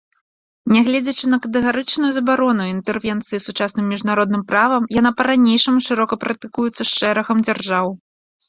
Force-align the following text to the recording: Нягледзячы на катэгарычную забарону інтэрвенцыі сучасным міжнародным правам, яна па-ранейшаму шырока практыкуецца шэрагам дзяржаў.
Нягледзячы 0.75 1.25
на 1.33 1.37
катэгарычную 1.43 2.09
забарону 2.17 2.63
інтэрвенцыі 2.77 3.41
сучасным 3.47 3.85
міжнародным 3.95 4.43
правам, 4.53 4.83
яна 4.99 5.11
па-ранейшаму 5.21 5.79
шырока 5.89 6.13
практыкуецца 6.25 6.83
шэрагам 6.97 7.37
дзяржаў. 7.49 7.85